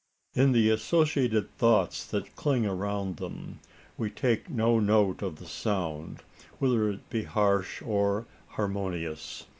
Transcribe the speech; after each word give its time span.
In 0.33 0.51
the 0.51 0.71
associated 0.71 1.55
thoughts 1.59 2.03
that 2.07 2.35
cling 2.35 2.65
around 2.65 3.17
them, 3.17 3.59
we 3.99 4.09
take 4.09 4.49
no 4.49 4.79
note 4.79 5.21
of 5.21 5.35
the 5.35 5.45
sound 5.45 6.23
whether 6.57 6.89
it 6.89 7.07
be 7.11 7.25
harsh 7.25 7.83
or 7.83 8.25
harmonious. 8.47 9.45